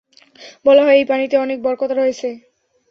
[0.65, 2.29] বলা হয় এই পানিতে অনেক বরকত রয়েছে।